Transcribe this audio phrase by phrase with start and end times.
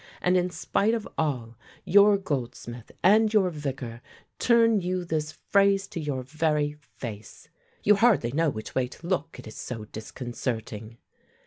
[0.19, 4.01] And in spite of all, your Goldsmith and your Vicar
[4.39, 7.49] turn you this phrase to your very face.
[7.83, 10.97] You hardly know which way to look; it is so disconcerting.